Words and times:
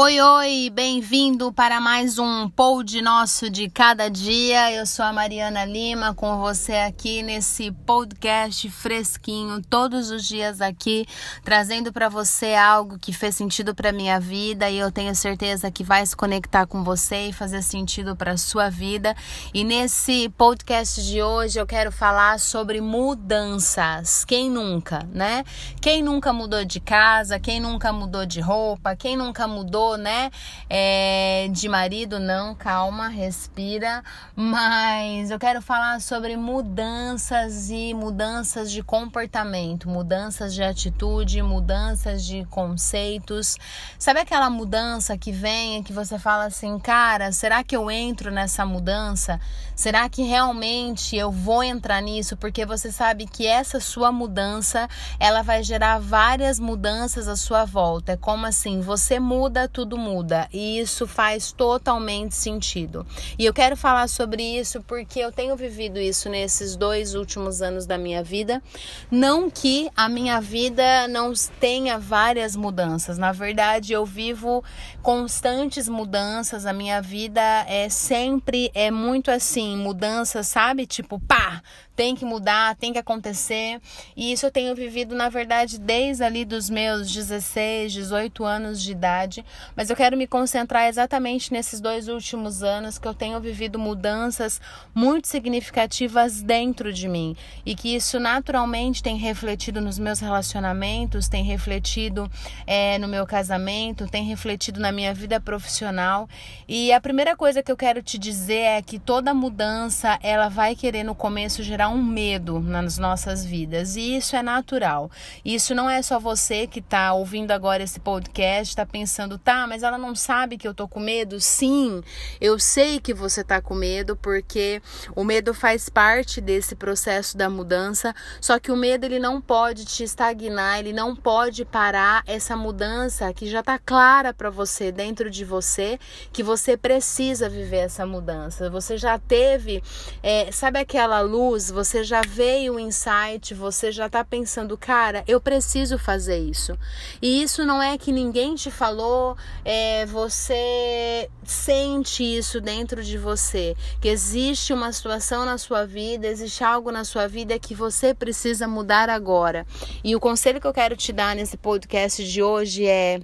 Oi, 0.00 0.20
oi, 0.20 0.70
bem-vindo 0.72 1.52
para 1.52 1.80
mais 1.80 2.20
um 2.20 2.48
pod 2.48 3.02
nosso 3.02 3.50
de 3.50 3.68
cada 3.68 4.08
dia. 4.08 4.70
Eu 4.70 4.86
sou 4.86 5.04
a 5.04 5.12
Mariana 5.12 5.64
Lima 5.64 6.14
com 6.14 6.38
você 6.38 6.74
aqui 6.74 7.20
nesse 7.20 7.72
podcast 7.84 8.70
fresquinho, 8.70 9.60
todos 9.60 10.12
os 10.12 10.22
dias 10.22 10.60
aqui, 10.60 11.04
trazendo 11.42 11.92
para 11.92 12.08
você 12.08 12.54
algo 12.54 12.96
que 12.96 13.12
fez 13.12 13.34
sentido 13.34 13.74
para 13.74 13.90
minha 13.90 14.20
vida 14.20 14.70
e 14.70 14.78
eu 14.78 14.92
tenho 14.92 15.12
certeza 15.16 15.68
que 15.68 15.82
vai 15.82 16.06
se 16.06 16.14
conectar 16.14 16.64
com 16.64 16.84
você 16.84 17.30
e 17.30 17.32
fazer 17.32 17.62
sentido 17.62 18.14
para 18.14 18.36
sua 18.36 18.70
vida. 18.70 19.16
E 19.52 19.64
nesse 19.64 20.28
podcast 20.28 21.02
de 21.02 21.20
hoje 21.20 21.58
eu 21.58 21.66
quero 21.66 21.90
falar 21.90 22.38
sobre 22.38 22.80
mudanças. 22.80 24.24
Quem 24.24 24.48
nunca, 24.48 25.08
né? 25.12 25.42
Quem 25.80 26.04
nunca 26.04 26.32
mudou 26.32 26.64
de 26.64 26.78
casa, 26.78 27.40
quem 27.40 27.58
nunca 27.58 27.92
mudou 27.92 28.24
de 28.24 28.40
roupa, 28.40 28.94
quem 28.94 29.16
nunca 29.16 29.48
mudou 29.48 29.87
né? 29.96 30.30
É, 30.68 31.48
de 31.50 31.68
marido, 31.68 32.18
não, 32.18 32.54
calma, 32.54 33.08
respira. 33.08 34.02
Mas 34.36 35.30
eu 35.30 35.38
quero 35.38 35.62
falar 35.62 36.00
sobre 36.00 36.36
mudanças 36.36 37.70
e 37.70 37.94
mudanças 37.94 38.70
de 38.70 38.82
comportamento, 38.82 39.88
mudanças 39.88 40.52
de 40.54 40.62
atitude, 40.62 41.40
mudanças 41.42 42.24
de 42.24 42.44
conceitos. 42.46 43.56
Sabe 43.98 44.20
aquela 44.20 44.50
mudança 44.50 45.16
que 45.16 45.32
vem 45.32 45.78
e 45.78 45.82
que 45.82 45.92
você 45.92 46.18
fala 46.18 46.46
assim, 46.46 46.78
cara, 46.78 47.32
será 47.32 47.62
que 47.62 47.76
eu 47.76 47.90
entro 47.90 48.30
nessa 48.30 48.66
mudança? 48.66 49.40
Será 49.74 50.08
que 50.08 50.22
realmente 50.22 51.16
eu 51.16 51.30
vou 51.30 51.62
entrar 51.62 52.00
nisso? 52.02 52.36
Porque 52.36 52.66
você 52.66 52.90
sabe 52.90 53.26
que 53.26 53.46
essa 53.46 53.78
sua 53.78 54.10
mudança, 54.10 54.88
ela 55.20 55.42
vai 55.42 55.62
gerar 55.62 55.98
várias 56.00 56.58
mudanças 56.58 57.28
à 57.28 57.36
sua 57.36 57.64
volta. 57.64 58.12
É 58.12 58.16
como 58.16 58.46
assim, 58.46 58.80
você 58.80 59.20
muda, 59.20 59.67
tudo 59.68 59.96
muda 59.96 60.48
e 60.52 60.78
isso 60.78 61.06
faz 61.06 61.52
totalmente 61.52 62.34
sentido. 62.34 63.06
E 63.38 63.44
eu 63.44 63.52
quero 63.52 63.76
falar 63.76 64.08
sobre 64.08 64.42
isso 64.42 64.82
porque 64.82 65.20
eu 65.20 65.30
tenho 65.30 65.56
vivido 65.56 65.98
isso 65.98 66.28
nesses 66.28 66.76
dois 66.76 67.14
últimos 67.14 67.62
anos 67.62 67.86
da 67.86 67.98
minha 67.98 68.22
vida. 68.22 68.62
Não 69.10 69.50
que 69.50 69.90
a 69.96 70.08
minha 70.08 70.40
vida 70.40 71.06
não 71.08 71.32
tenha 71.60 71.98
várias 71.98 72.56
mudanças, 72.56 73.18
na 73.18 73.32
verdade 73.32 73.92
eu 73.92 74.04
vivo 74.04 74.64
constantes 75.02 75.88
mudanças. 75.88 76.66
A 76.66 76.72
minha 76.72 77.00
vida 77.00 77.40
é 77.68 77.88
sempre 77.88 78.70
é 78.74 78.90
muito 78.90 79.30
assim, 79.30 79.76
mudanças, 79.76 80.46
sabe? 80.46 80.86
Tipo, 80.86 81.18
pá, 81.20 81.62
tem 81.98 82.14
que 82.14 82.24
mudar, 82.24 82.76
tem 82.76 82.92
que 82.92 82.98
acontecer. 83.00 83.80
E 84.16 84.30
isso 84.30 84.46
eu 84.46 84.52
tenho 84.52 84.72
vivido, 84.72 85.16
na 85.16 85.28
verdade, 85.28 85.80
desde 85.80 86.22
ali 86.22 86.44
dos 86.44 86.70
meus 86.70 87.12
16, 87.12 87.92
18 87.92 88.44
anos 88.44 88.80
de 88.80 88.92
idade. 88.92 89.44
Mas 89.74 89.90
eu 89.90 89.96
quero 89.96 90.16
me 90.16 90.24
concentrar 90.24 90.86
exatamente 90.86 91.52
nesses 91.52 91.80
dois 91.80 92.06
últimos 92.06 92.62
anos 92.62 92.98
que 92.98 93.08
eu 93.08 93.14
tenho 93.14 93.40
vivido 93.40 93.80
mudanças 93.80 94.60
muito 94.94 95.26
significativas 95.26 96.40
dentro 96.40 96.92
de 96.92 97.08
mim. 97.08 97.36
E 97.66 97.74
que 97.74 97.96
isso 97.96 98.20
naturalmente 98.20 99.02
tem 99.02 99.16
refletido 99.16 99.80
nos 99.80 99.98
meus 99.98 100.20
relacionamentos, 100.20 101.26
tem 101.26 101.42
refletido 101.42 102.30
é, 102.64 102.96
no 102.98 103.08
meu 103.08 103.26
casamento, 103.26 104.06
tem 104.06 104.22
refletido 104.22 104.78
na 104.78 104.92
minha 104.92 105.12
vida 105.12 105.40
profissional. 105.40 106.28
E 106.68 106.92
a 106.92 107.00
primeira 107.00 107.34
coisa 107.34 107.60
que 107.60 107.72
eu 107.72 107.76
quero 107.76 108.00
te 108.04 108.16
dizer 108.16 108.60
é 108.60 108.82
que 108.82 109.00
toda 109.00 109.34
mudança 109.34 110.16
ela 110.22 110.48
vai 110.48 110.76
querer 110.76 111.02
no 111.02 111.12
começo 111.12 111.60
gerar 111.60 111.87
um 111.88 112.02
medo 112.02 112.60
nas 112.60 112.98
nossas 112.98 113.44
vidas 113.44 113.96
e 113.96 114.16
isso 114.16 114.36
é 114.36 114.42
natural. 114.42 115.10
Isso 115.44 115.74
não 115.74 115.88
é 115.88 116.02
só 116.02 116.18
você 116.18 116.66
que 116.66 116.80
está 116.80 117.12
ouvindo 117.12 117.50
agora 117.50 117.82
esse 117.82 118.00
podcast, 118.00 118.72
está 118.72 118.86
pensando, 118.86 119.38
tá, 119.38 119.66
mas 119.66 119.82
ela 119.82 119.98
não 119.98 120.14
sabe 120.14 120.56
que 120.56 120.66
eu 120.66 120.74
tô 120.74 120.86
com 120.86 121.00
medo? 121.00 121.40
Sim, 121.40 122.02
eu 122.40 122.58
sei 122.58 123.00
que 123.00 123.14
você 123.14 123.42
tá 123.42 123.60
com 123.60 123.74
medo 123.74 124.16
porque 124.16 124.82
o 125.14 125.24
medo 125.24 125.52
faz 125.54 125.88
parte 125.88 126.40
desse 126.40 126.74
processo 126.74 127.36
da 127.36 127.48
mudança, 127.48 128.14
só 128.40 128.58
que 128.58 128.70
o 128.70 128.76
medo 128.76 129.04
ele 129.04 129.18
não 129.18 129.40
pode 129.40 129.84
te 129.84 130.04
estagnar, 130.04 130.78
ele 130.78 130.92
não 130.92 131.14
pode 131.14 131.64
parar 131.64 132.22
essa 132.26 132.56
mudança 132.56 133.32
que 133.32 133.46
já 133.46 133.62
tá 133.62 133.78
clara 133.78 134.32
para 134.32 134.50
você 134.50 134.92
dentro 134.92 135.30
de 135.30 135.44
você 135.44 135.98
que 136.32 136.42
você 136.42 136.76
precisa 136.76 137.48
viver 137.48 137.78
essa 137.78 138.06
mudança. 138.06 138.70
Você 138.70 138.96
já 138.96 139.18
teve, 139.18 139.82
é, 140.22 140.50
sabe 140.52 140.78
aquela 140.78 141.20
luz? 141.20 141.70
Você 141.78 142.02
já 142.02 142.22
veio 142.22 142.74
o 142.74 142.80
insight, 142.80 143.54
você 143.54 143.92
já 143.92 144.06
está 144.06 144.24
pensando, 144.24 144.76
cara, 144.76 145.22
eu 145.28 145.40
preciso 145.40 145.96
fazer 145.96 146.36
isso. 146.36 146.76
E 147.22 147.40
isso 147.40 147.64
não 147.64 147.80
é 147.80 147.96
que 147.96 148.10
ninguém 148.10 148.56
te 148.56 148.68
falou, 148.68 149.36
é, 149.64 150.04
você 150.06 151.30
sente 151.44 152.24
isso 152.24 152.60
dentro 152.60 153.04
de 153.04 153.16
você, 153.16 153.76
que 154.00 154.08
existe 154.08 154.72
uma 154.72 154.90
situação 154.92 155.44
na 155.44 155.56
sua 155.56 155.86
vida, 155.86 156.26
existe 156.26 156.64
algo 156.64 156.90
na 156.90 157.04
sua 157.04 157.28
vida 157.28 157.56
que 157.60 157.76
você 157.76 158.12
precisa 158.12 158.66
mudar 158.66 159.08
agora. 159.08 159.64
E 160.02 160.16
o 160.16 160.20
conselho 160.20 160.60
que 160.60 160.66
eu 160.66 160.74
quero 160.74 160.96
te 160.96 161.12
dar 161.12 161.36
nesse 161.36 161.56
podcast 161.56 162.28
de 162.28 162.42
hoje 162.42 162.86
é 162.86 163.20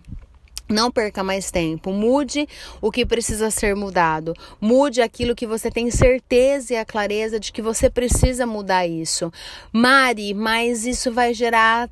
não 0.68 0.90
perca 0.90 1.22
mais 1.22 1.50
tempo. 1.50 1.92
Mude 1.92 2.48
o 2.80 2.90
que 2.90 3.04
precisa 3.04 3.50
ser 3.50 3.74
mudado. 3.76 4.34
Mude 4.60 5.02
aquilo 5.02 5.34
que 5.34 5.46
você 5.46 5.70
tem 5.70 5.90
certeza 5.90 6.74
e 6.74 6.76
a 6.76 6.84
clareza 6.84 7.38
de 7.38 7.52
que 7.52 7.62
você 7.62 7.90
precisa 7.90 8.46
mudar 8.46 8.86
isso. 8.86 9.32
Mari, 9.72 10.34
mas 10.34 10.86
isso 10.86 11.12
vai 11.12 11.34
gerar 11.34 11.88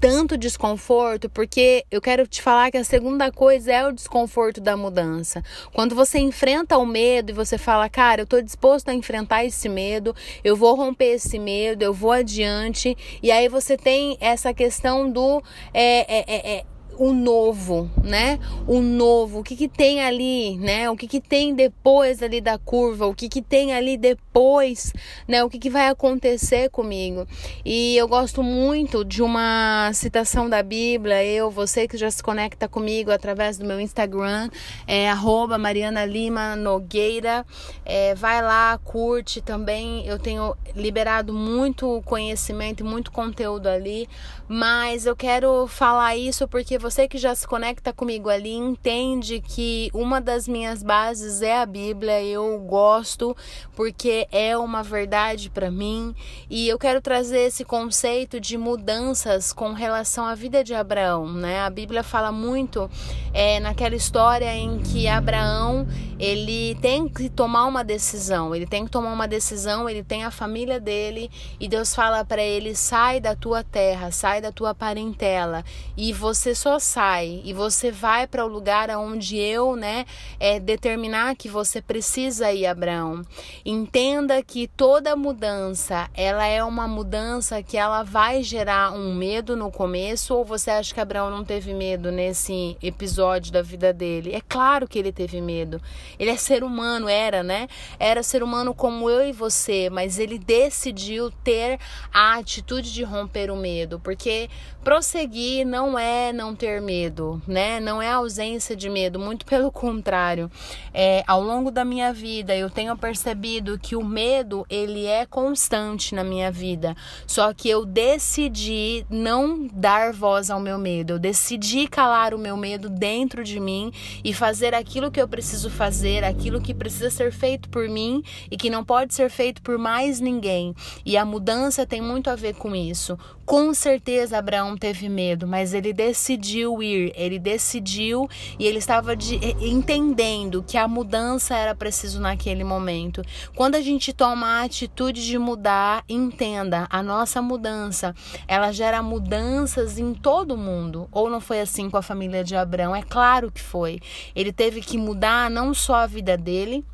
tanto 0.00 0.36
desconforto, 0.36 1.28
porque 1.28 1.84
eu 1.90 2.00
quero 2.00 2.26
te 2.26 2.40
falar 2.40 2.70
que 2.70 2.78
a 2.78 2.84
segunda 2.84 3.30
coisa 3.30 3.72
é 3.72 3.86
o 3.86 3.92
desconforto 3.92 4.60
da 4.60 4.76
mudança. 4.76 5.42
Quando 5.72 5.94
você 5.94 6.18
enfrenta 6.18 6.78
o 6.78 6.86
medo 6.86 7.30
e 7.30 7.34
você 7.34 7.58
fala, 7.58 7.88
cara, 7.88 8.22
eu 8.22 8.26
tô 8.26 8.40
disposto 8.40 8.88
a 8.88 8.94
enfrentar 8.94 9.44
esse 9.44 9.68
medo, 9.68 10.14
eu 10.42 10.56
vou 10.56 10.74
romper 10.74 11.14
esse 11.14 11.38
medo, 11.38 11.82
eu 11.82 11.92
vou 11.92 12.12
adiante, 12.12 12.96
e 13.22 13.30
aí 13.30 13.48
você 13.48 13.76
tem 13.76 14.16
essa 14.20 14.54
questão 14.54 15.10
do 15.10 15.42
é, 15.72 16.20
é, 16.20 16.24
é, 16.26 16.56
é 16.58 16.64
o 16.98 17.12
novo, 17.12 17.90
né? 18.02 18.38
O 18.66 18.80
novo, 18.80 19.40
o 19.40 19.42
que 19.42 19.56
que 19.56 19.68
tem 19.68 20.02
ali, 20.02 20.56
né? 20.58 20.90
O 20.90 20.96
que 20.96 21.06
que 21.06 21.20
tem 21.20 21.54
depois 21.54 22.22
ali 22.22 22.40
da 22.40 22.58
curva, 22.58 23.06
o 23.06 23.14
que 23.14 23.28
que 23.28 23.42
tem 23.42 23.72
ali 23.72 23.96
depois, 23.96 24.92
né? 25.26 25.42
O 25.42 25.50
que 25.50 25.58
que 25.58 25.70
vai 25.70 25.88
acontecer 25.88 26.70
comigo? 26.70 27.26
E 27.64 27.96
eu 27.96 28.06
gosto 28.06 28.42
muito 28.42 29.04
de 29.04 29.22
uma 29.22 29.90
citação 29.92 30.48
da 30.48 30.62
Bíblia, 30.62 31.24
eu, 31.24 31.50
você 31.50 31.88
que 31.88 31.96
já 31.96 32.10
se 32.10 32.22
conecta 32.22 32.68
comigo 32.68 33.10
através 33.10 33.58
do 33.58 33.64
meu 33.64 33.80
Instagram, 33.80 34.48
é 34.86 35.10
arroba 35.10 35.58
Mariana 35.58 36.04
Lima 36.04 36.56
Nogueira, 36.56 37.44
é, 37.84 38.14
vai 38.14 38.42
lá, 38.42 38.78
curte 38.84 39.40
também, 39.40 40.06
eu 40.06 40.18
tenho 40.18 40.56
liberado 40.74 41.32
muito 41.32 42.02
conhecimento 42.04 42.84
muito 42.84 43.10
conteúdo 43.10 43.66
ali, 43.66 44.08
mas 44.48 45.06
eu 45.06 45.16
quero 45.16 45.66
falar 45.66 46.16
isso 46.16 46.46
porque 46.48 46.78
você 46.84 47.08
que 47.08 47.16
já 47.16 47.34
se 47.34 47.48
conecta 47.48 47.94
comigo 47.94 48.28
ali 48.28 48.52
entende 48.52 49.40
que 49.40 49.90
uma 49.94 50.20
das 50.20 50.46
minhas 50.46 50.82
bases 50.82 51.40
é 51.40 51.56
a 51.56 51.64
Bíblia. 51.64 52.22
Eu 52.22 52.58
gosto 52.60 53.34
porque 53.74 54.28
é 54.30 54.54
uma 54.58 54.82
verdade 54.82 55.48
para 55.48 55.70
mim 55.70 56.14
e 56.50 56.68
eu 56.68 56.78
quero 56.78 57.00
trazer 57.00 57.38
esse 57.38 57.64
conceito 57.64 58.38
de 58.38 58.58
mudanças 58.58 59.50
com 59.50 59.72
relação 59.72 60.26
à 60.26 60.34
vida 60.34 60.62
de 60.62 60.74
Abraão, 60.74 61.32
né? 61.32 61.60
A 61.60 61.70
Bíblia 61.70 62.02
fala 62.02 62.30
muito 62.30 62.90
é, 63.32 63.58
naquela 63.60 63.96
história 63.96 64.54
em 64.54 64.78
que 64.80 65.08
Abraão 65.08 65.86
ele 66.18 66.76
tem 66.80 67.08
que 67.08 67.28
tomar 67.28 67.66
uma 67.66 67.82
decisão, 67.82 68.54
ele 68.54 68.66
tem 68.66 68.84
que 68.84 68.90
tomar 68.90 69.12
uma 69.12 69.26
decisão, 69.26 69.88
ele 69.88 70.02
tem 70.02 70.24
a 70.24 70.30
família 70.30 70.78
dele 70.78 71.30
e 71.58 71.68
Deus 71.68 71.94
fala 71.94 72.24
para 72.24 72.42
ele: 72.42 72.74
sai 72.74 73.20
da 73.20 73.34
tua 73.34 73.62
terra, 73.62 74.10
sai 74.10 74.40
da 74.40 74.52
tua 74.52 74.74
parentela 74.74 75.64
e 75.96 76.12
você 76.12 76.54
só 76.54 76.78
sai 76.78 77.42
e 77.44 77.52
você 77.52 77.90
vai 77.90 78.26
para 78.26 78.44
o 78.44 78.48
lugar 78.48 78.90
aonde 78.90 79.36
eu, 79.36 79.76
né, 79.76 80.04
é, 80.38 80.60
determinar 80.60 81.34
que 81.36 81.48
você 81.48 81.80
precisa 81.80 82.52
ir, 82.52 82.66
Abraão. 82.66 83.22
Entenda 83.64 84.42
que 84.42 84.68
toda 84.68 85.16
mudança, 85.16 86.08
ela 86.14 86.46
é 86.46 86.62
uma 86.62 86.86
mudança 86.86 87.62
que 87.62 87.76
ela 87.76 88.02
vai 88.02 88.42
gerar 88.42 88.92
um 88.92 89.14
medo 89.14 89.56
no 89.56 89.70
começo 89.70 90.34
ou 90.34 90.44
você 90.44 90.70
acha 90.70 90.94
que 90.94 91.00
Abraão 91.00 91.30
não 91.30 91.44
teve 91.44 91.72
medo 91.72 92.10
nesse 92.10 92.76
episódio 92.82 93.52
da 93.52 93.62
vida 93.62 93.92
dele? 93.92 94.32
É 94.34 94.40
claro 94.40 94.86
que 94.86 94.98
ele 94.98 95.12
teve 95.12 95.40
medo. 95.40 95.80
Ele 96.18 96.30
é 96.30 96.36
ser 96.36 96.64
humano, 96.64 97.08
era, 97.08 97.42
né? 97.42 97.68
Era 97.98 98.22
ser 98.22 98.42
humano 98.42 98.74
como 98.74 99.08
eu 99.08 99.26
e 99.28 99.32
você, 99.32 99.88
mas 99.90 100.18
ele 100.18 100.38
decidiu 100.38 101.30
ter 101.42 101.78
a 102.12 102.34
atitude 102.34 102.92
de 102.92 103.02
romper 103.02 103.50
o 103.50 103.56
medo, 103.56 104.00
porque 104.00 104.48
prosseguir 104.82 105.66
não 105.66 105.98
é 105.98 106.32
não 106.32 106.54
ter 106.54 106.80
medo, 106.80 107.40
né? 107.46 107.80
Não 107.80 108.02
é 108.02 108.10
ausência 108.10 108.76
de 108.76 108.90
medo, 108.90 109.18
muito 109.18 109.46
pelo 109.46 109.72
contrário. 109.72 110.50
É, 110.92 111.24
ao 111.26 111.42
longo 111.42 111.70
da 111.70 111.84
minha 111.84 112.12
vida, 112.12 112.54
eu 112.54 112.68
tenho 112.68 112.96
percebido 112.96 113.78
que 113.78 113.96
o 113.96 114.04
medo 114.04 114.66
ele 114.68 115.06
é 115.06 115.24
constante 115.24 116.14
na 116.14 116.22
minha 116.22 116.52
vida. 116.52 116.94
Só 117.26 117.52
que 117.54 117.68
eu 117.68 117.84
decidi 117.86 119.06
não 119.08 119.66
dar 119.72 120.12
voz 120.12 120.50
ao 120.50 120.60
meu 120.60 120.78
medo. 120.78 121.14
Eu 121.14 121.18
decidi 121.18 121.88
calar 121.88 122.34
o 122.34 122.38
meu 122.38 122.56
medo 122.56 122.88
dentro 122.90 123.42
de 123.42 123.58
mim 123.58 123.90
e 124.22 124.34
fazer 124.34 124.74
aquilo 124.74 125.10
que 125.10 125.20
eu 125.20 125.26
preciso 125.26 125.70
fazer, 125.70 125.93
aquilo 126.24 126.60
que 126.60 126.74
precisa 126.74 127.10
ser 127.10 127.32
feito 127.32 127.68
por 127.68 127.88
mim 127.88 128.22
e 128.50 128.56
que 128.56 128.70
não 128.70 128.84
pode 128.84 129.14
ser 129.14 129.30
feito 129.30 129.62
por 129.62 129.78
mais 129.78 130.20
ninguém. 130.20 130.74
E 131.04 131.16
a 131.16 131.24
mudança 131.24 131.86
tem 131.86 132.00
muito 132.00 132.28
a 132.30 132.36
ver 132.36 132.54
com 132.54 132.74
isso. 132.74 133.18
Com 133.44 133.74
certeza 133.74 134.38
Abraão 134.38 134.74
teve 134.74 135.06
medo, 135.06 135.46
mas 135.46 135.74
ele 135.74 135.92
decidiu 135.92 136.82
ir, 136.82 137.12
ele 137.14 137.38
decidiu 137.38 138.26
e 138.58 138.66
ele 138.66 138.78
estava 138.78 139.14
de, 139.14 139.38
entendendo 139.60 140.64
que 140.66 140.78
a 140.78 140.88
mudança 140.88 141.54
era 141.54 141.74
preciso 141.74 142.20
naquele 142.20 142.64
momento. 142.64 143.22
Quando 143.54 143.74
a 143.74 143.82
gente 143.82 144.14
toma 144.14 144.46
a 144.46 144.62
atitude 144.62 145.26
de 145.26 145.38
mudar, 145.38 146.02
entenda, 146.08 146.86
a 146.88 147.02
nossa 147.02 147.42
mudança, 147.42 148.14
ela 148.48 148.72
gera 148.72 149.02
mudanças 149.02 149.98
em 149.98 150.14
todo 150.14 150.56
mundo. 150.56 151.06
Ou 151.12 151.28
não 151.28 151.40
foi 151.40 151.60
assim 151.60 151.90
com 151.90 151.98
a 151.98 152.02
família 152.02 152.42
de 152.42 152.56
Abraão? 152.56 152.96
É 152.96 153.02
claro 153.02 153.52
que 153.52 153.60
foi. 153.60 154.00
Ele 154.34 154.52
teve 154.52 154.80
que 154.80 154.96
mudar 154.96 155.50
não 155.50 155.74
só 155.84 155.96
a 155.96 156.06
vida 156.06 156.36
dele, 156.36 156.84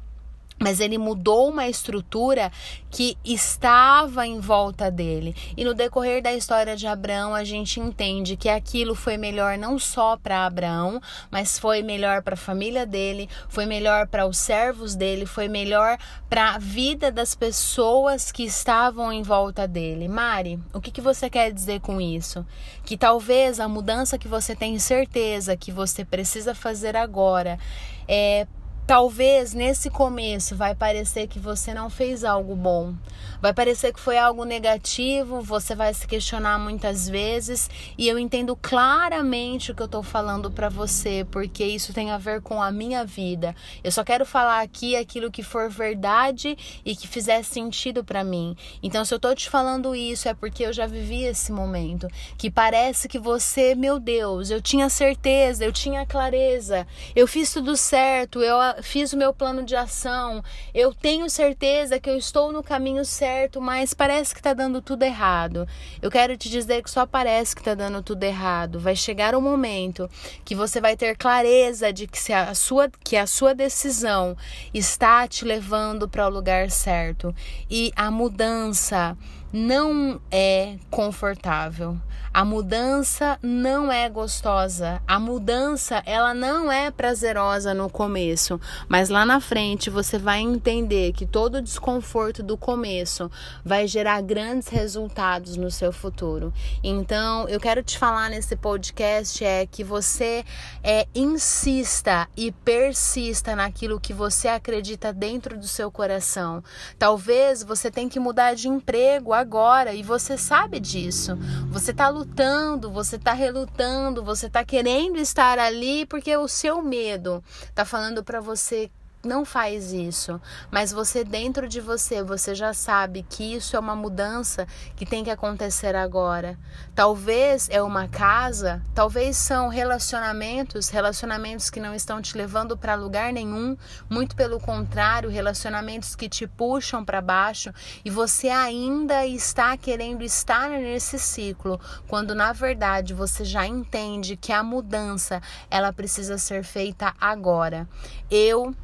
mas 0.60 0.78
ele 0.78 0.98
mudou 0.98 1.48
uma 1.48 1.66
estrutura 1.66 2.52
que 2.90 3.16
estava 3.24 4.26
em 4.26 4.38
volta 4.40 4.90
dele. 4.90 5.34
E 5.56 5.64
no 5.64 5.72
decorrer 5.72 6.22
da 6.22 6.34
história 6.34 6.76
de 6.76 6.86
Abraão, 6.86 7.34
a 7.34 7.42
gente 7.44 7.80
entende 7.80 8.36
que 8.36 8.48
aquilo 8.48 8.94
foi 8.94 9.16
melhor 9.16 9.56
não 9.56 9.78
só 9.78 10.18
para 10.18 10.44
Abraão, 10.44 11.00
mas 11.30 11.58
foi 11.58 11.82
melhor 11.82 12.22
para 12.22 12.34
a 12.34 12.36
família 12.36 12.84
dele, 12.84 13.26
foi 13.48 13.64
melhor 13.64 14.06
para 14.06 14.26
os 14.26 14.36
servos 14.36 14.94
dele, 14.94 15.24
foi 15.24 15.48
melhor 15.48 15.96
para 16.28 16.50
a 16.50 16.58
vida 16.58 17.10
das 17.10 17.34
pessoas 17.34 18.30
que 18.30 18.44
estavam 18.44 19.10
em 19.10 19.22
volta 19.22 19.66
dele. 19.66 20.08
Mari, 20.08 20.60
o 20.74 20.80
que, 20.80 20.90
que 20.90 21.00
você 21.00 21.30
quer 21.30 21.50
dizer 21.52 21.80
com 21.80 21.98
isso? 21.98 22.44
Que 22.84 22.98
talvez 22.98 23.60
a 23.60 23.66
mudança 23.66 24.18
que 24.18 24.28
você 24.28 24.54
tem 24.54 24.78
certeza 24.78 25.56
que 25.56 25.72
você 25.72 26.04
precisa 26.04 26.54
fazer 26.54 26.96
agora 26.96 27.58
é 28.06 28.46
Talvez 28.90 29.54
nesse 29.54 29.88
começo 29.88 30.56
vai 30.56 30.74
parecer 30.74 31.28
que 31.28 31.38
você 31.38 31.72
não 31.72 31.88
fez 31.88 32.24
algo 32.24 32.56
bom, 32.56 32.92
vai 33.40 33.54
parecer 33.54 33.92
que 33.92 34.00
foi 34.00 34.18
algo 34.18 34.44
negativo, 34.44 35.40
você 35.40 35.76
vai 35.76 35.94
se 35.94 36.08
questionar 36.08 36.58
muitas 36.58 37.08
vezes 37.08 37.70
e 37.96 38.08
eu 38.08 38.18
entendo 38.18 38.56
claramente 38.56 39.70
o 39.70 39.76
que 39.76 39.82
eu 39.84 39.86
tô 39.86 40.02
falando 40.02 40.50
para 40.50 40.68
você, 40.68 41.24
porque 41.30 41.64
isso 41.64 41.92
tem 41.92 42.10
a 42.10 42.18
ver 42.18 42.40
com 42.40 42.60
a 42.60 42.72
minha 42.72 43.04
vida. 43.04 43.54
Eu 43.84 43.92
só 43.92 44.02
quero 44.02 44.26
falar 44.26 44.60
aqui 44.60 44.96
aquilo 44.96 45.30
que 45.30 45.44
for 45.44 45.70
verdade 45.70 46.58
e 46.84 46.96
que 46.96 47.06
fizer 47.06 47.44
sentido 47.44 48.02
para 48.02 48.24
mim. 48.24 48.56
Então, 48.82 49.04
se 49.04 49.14
eu 49.14 49.20
tô 49.20 49.32
te 49.36 49.48
falando 49.48 49.94
isso 49.94 50.28
é 50.28 50.34
porque 50.34 50.64
eu 50.64 50.72
já 50.72 50.88
vivi 50.88 51.22
esse 51.22 51.52
momento 51.52 52.08
que 52.36 52.50
parece 52.50 53.06
que 53.06 53.20
você, 53.20 53.76
meu 53.76 54.00
Deus, 54.00 54.50
eu 54.50 54.60
tinha 54.60 54.90
certeza, 54.90 55.64
eu 55.64 55.72
tinha 55.72 56.04
clareza, 56.04 56.84
eu 57.14 57.28
fiz 57.28 57.52
tudo 57.52 57.76
certo, 57.76 58.42
eu 58.42 58.58
fiz 58.82 59.12
o 59.12 59.16
meu 59.16 59.32
plano 59.32 59.62
de 59.62 59.76
ação, 59.76 60.42
eu 60.74 60.94
tenho 60.94 61.28
certeza 61.28 61.98
que 61.98 62.08
eu 62.08 62.16
estou 62.16 62.52
no 62.52 62.62
caminho 62.62 63.04
certo, 63.04 63.60
mas 63.60 63.94
parece 63.94 64.34
que 64.34 64.40
está 64.40 64.52
dando 64.52 64.80
tudo 64.80 65.02
errado. 65.02 65.66
Eu 66.00 66.10
quero 66.10 66.36
te 66.36 66.48
dizer 66.48 66.82
que 66.82 66.90
só 66.90 67.06
parece 67.06 67.54
que 67.54 67.60
está 67.60 67.74
dando 67.74 68.02
tudo 68.02 68.22
errado. 68.24 68.78
Vai 68.80 68.96
chegar 68.96 69.34
o 69.34 69.38
um 69.38 69.40
momento 69.40 70.08
que 70.44 70.54
você 70.54 70.80
vai 70.80 70.96
ter 70.96 71.16
clareza 71.16 71.92
de 71.92 72.06
que, 72.06 72.32
a, 72.32 72.54
sua, 72.54 72.90
que 73.02 73.16
a 73.16 73.26
sua 73.26 73.54
decisão 73.54 74.36
está 74.72 75.26
te 75.26 75.44
levando 75.44 76.08
para 76.08 76.26
o 76.26 76.30
lugar 76.30 76.70
certo. 76.70 77.34
E 77.70 77.92
a 77.96 78.10
mudança 78.10 79.16
não 79.52 80.20
é 80.30 80.76
confortável. 80.90 81.98
A 82.32 82.44
mudança 82.44 83.36
não 83.42 83.90
é 83.90 84.08
gostosa. 84.08 85.02
A 85.04 85.18
mudança, 85.18 86.00
ela 86.06 86.32
não 86.32 86.70
é 86.70 86.88
prazerosa 86.88 87.74
no 87.74 87.90
começo, 87.90 88.60
mas 88.88 89.08
lá 89.08 89.26
na 89.26 89.40
frente 89.40 89.90
você 89.90 90.16
vai 90.16 90.38
entender 90.38 91.12
que 91.12 91.26
todo 91.26 91.56
o 91.56 91.62
desconforto 91.62 92.40
do 92.40 92.56
começo 92.56 93.28
vai 93.64 93.88
gerar 93.88 94.20
grandes 94.20 94.68
resultados 94.68 95.56
no 95.56 95.72
seu 95.72 95.92
futuro. 95.92 96.54
Então, 96.84 97.48
eu 97.48 97.58
quero 97.58 97.82
te 97.82 97.98
falar 97.98 98.30
nesse 98.30 98.54
podcast 98.54 99.44
é 99.44 99.66
que 99.66 99.82
você 99.82 100.44
é 100.84 101.08
insista 101.12 102.28
e 102.36 102.52
persista 102.52 103.56
naquilo 103.56 103.98
que 103.98 104.12
você 104.12 104.46
acredita 104.46 105.12
dentro 105.12 105.58
do 105.58 105.66
seu 105.66 105.90
coração. 105.90 106.62
Talvez 106.96 107.64
você 107.64 107.90
tenha 107.90 108.08
que 108.08 108.20
mudar 108.20 108.54
de 108.54 108.68
emprego 108.68 109.32
agora 109.40 109.94
e 109.94 110.02
você 110.02 110.36
sabe 110.38 110.78
disso. 110.78 111.36
Você 111.70 111.90
está 111.90 112.08
lutando, 112.08 112.90
você 112.90 113.16
está 113.16 113.32
relutando, 113.32 114.22
você 114.22 114.46
está 114.46 114.64
querendo 114.64 115.18
estar 115.18 115.58
ali 115.58 116.06
porque 116.06 116.36
o 116.36 116.46
seu 116.46 116.82
medo 116.82 117.42
está 117.68 117.84
falando 117.84 118.22
para 118.22 118.40
você 118.40 118.90
não 119.22 119.44
faz 119.44 119.92
isso, 119.92 120.40
mas 120.70 120.92
você 120.92 121.22
dentro 121.22 121.68
de 121.68 121.80
você, 121.80 122.22
você 122.22 122.54
já 122.54 122.72
sabe 122.72 123.24
que 123.28 123.54
isso 123.54 123.76
é 123.76 123.78
uma 123.78 123.94
mudança 123.94 124.66
que 124.96 125.04
tem 125.04 125.22
que 125.22 125.30
acontecer 125.30 125.94
agora. 125.94 126.58
Talvez 126.94 127.68
é 127.70 127.82
uma 127.82 128.08
casa, 128.08 128.82
talvez 128.94 129.36
são 129.36 129.68
relacionamentos, 129.68 130.88
relacionamentos 130.88 131.68
que 131.68 131.80
não 131.80 131.94
estão 131.94 132.22
te 132.22 132.36
levando 132.36 132.78
para 132.78 132.94
lugar 132.94 133.30
nenhum, 133.30 133.76
muito 134.08 134.34
pelo 134.34 134.58
contrário, 134.58 135.28
relacionamentos 135.28 136.16
que 136.16 136.28
te 136.28 136.46
puxam 136.46 137.04
para 137.04 137.20
baixo 137.20 137.72
e 138.02 138.10
você 138.10 138.48
ainda 138.48 139.26
está 139.26 139.76
querendo 139.76 140.22
estar 140.22 140.70
nesse 140.70 141.18
ciclo, 141.18 141.78
quando 142.08 142.34
na 142.34 142.54
verdade 142.54 143.12
você 143.12 143.44
já 143.44 143.66
entende 143.66 144.34
que 144.34 144.52
a 144.52 144.62
mudança 144.62 145.42
ela 145.70 145.92
precisa 145.92 146.38
ser 146.38 146.64
feita 146.64 147.14
agora. 147.20 147.86
Eu 148.30 148.74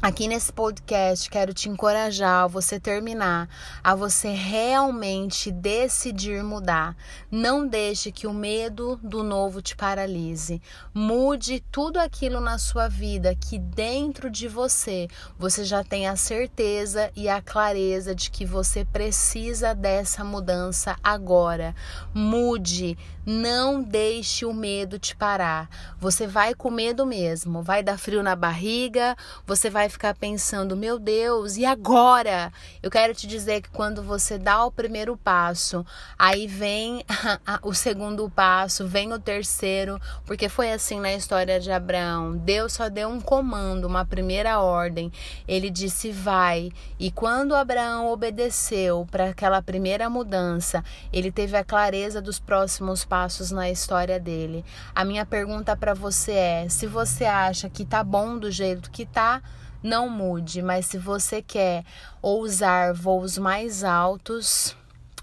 Aqui 0.00 0.28
nesse 0.28 0.52
podcast 0.52 1.28
quero 1.28 1.52
te 1.52 1.68
encorajar 1.68 2.44
a 2.44 2.46
você 2.46 2.78
terminar, 2.78 3.48
a 3.82 3.96
você 3.96 4.28
realmente 4.28 5.50
decidir 5.50 6.44
mudar. 6.44 6.96
Não 7.28 7.66
deixe 7.66 8.12
que 8.12 8.24
o 8.24 8.32
medo 8.32 8.94
do 9.02 9.24
novo 9.24 9.60
te 9.60 9.74
paralise. 9.74 10.62
Mude 10.94 11.58
tudo 11.72 11.96
aquilo 11.96 12.38
na 12.40 12.58
sua 12.58 12.86
vida 12.86 13.34
que 13.34 13.58
dentro 13.58 14.30
de 14.30 14.46
você 14.46 15.08
você 15.36 15.64
já 15.64 15.82
tem 15.82 16.06
a 16.06 16.14
certeza 16.14 17.10
e 17.16 17.28
a 17.28 17.42
clareza 17.42 18.14
de 18.14 18.30
que 18.30 18.46
você 18.46 18.84
precisa 18.84 19.74
dessa 19.74 20.22
mudança 20.22 20.96
agora. 21.02 21.74
Mude, 22.14 22.96
não 23.26 23.82
deixe 23.82 24.46
o 24.46 24.54
medo 24.54 24.96
te 24.96 25.16
parar. 25.16 25.68
Você 25.98 26.24
vai 26.24 26.54
com 26.54 26.70
medo 26.70 27.04
mesmo, 27.04 27.64
vai 27.64 27.82
dar 27.82 27.98
frio 27.98 28.22
na 28.22 28.36
barriga, 28.36 29.16
você 29.44 29.68
vai 29.88 29.90
ficar 29.90 30.14
pensando, 30.14 30.76
meu 30.76 30.98
Deus, 30.98 31.56
e 31.56 31.64
agora? 31.64 32.52
Eu 32.82 32.90
quero 32.90 33.14
te 33.14 33.26
dizer 33.26 33.62
que 33.62 33.70
quando 33.70 34.02
você 34.02 34.36
dá 34.36 34.64
o 34.64 34.70
primeiro 34.70 35.16
passo, 35.16 35.84
aí 36.18 36.46
vem 36.46 37.02
o 37.62 37.72
segundo 37.72 38.28
passo, 38.28 38.86
vem 38.86 39.12
o 39.12 39.18
terceiro, 39.18 39.98
porque 40.26 40.48
foi 40.48 40.70
assim 40.70 41.00
na 41.00 41.14
história 41.14 41.58
de 41.58 41.72
Abraão. 41.72 42.36
Deus 42.36 42.74
só 42.74 42.90
deu 42.90 43.08
um 43.08 43.18
comando, 43.20 43.86
uma 43.86 44.04
primeira 44.04 44.60
ordem. 44.60 45.10
Ele 45.46 45.70
disse: 45.70 46.12
vai. 46.12 46.70
E 46.98 47.10
quando 47.10 47.56
Abraão 47.56 48.12
obedeceu 48.12 49.08
para 49.10 49.30
aquela 49.30 49.62
primeira 49.62 50.10
mudança, 50.10 50.84
ele 51.10 51.32
teve 51.32 51.56
a 51.56 51.64
clareza 51.64 52.20
dos 52.20 52.38
próximos 52.38 53.06
passos 53.06 53.50
na 53.50 53.70
história 53.70 54.20
dele. 54.20 54.64
A 54.94 55.02
minha 55.04 55.24
pergunta 55.24 55.74
para 55.74 55.94
você 55.94 56.32
é: 56.32 56.68
se 56.68 56.86
você 56.86 57.24
acha 57.24 57.70
que 57.70 57.86
tá 57.86 58.04
bom 58.04 58.36
do 58.38 58.50
jeito 58.50 58.90
que 58.90 59.06
tá, 59.06 59.40
não 59.82 60.08
mude, 60.08 60.62
mas 60.62 60.86
se 60.86 60.98
você 60.98 61.40
quer 61.42 61.84
ousar 62.20 62.92
voos 62.92 63.38
mais 63.38 63.84
altos, 63.84 64.76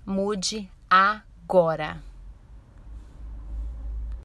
mude 0.05 0.69
agora. 0.89 1.97